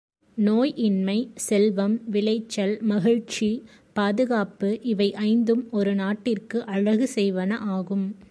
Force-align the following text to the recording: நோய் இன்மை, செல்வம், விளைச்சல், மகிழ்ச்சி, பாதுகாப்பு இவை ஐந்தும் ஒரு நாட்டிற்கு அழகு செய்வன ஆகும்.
நோய் 0.37 0.73
இன்மை, 0.75 1.31
செல்வம், 1.35 2.01
விளைச்சல், 2.05 2.79
மகிழ்ச்சி, 2.81 3.63
பாதுகாப்பு 3.93 4.79
இவை 4.81 5.13
ஐந்தும் 5.13 5.69
ஒரு 5.71 5.95
நாட்டிற்கு 5.95 6.65
அழகு 6.65 7.09
செய்வன 7.15 7.57
ஆகும். 7.57 8.15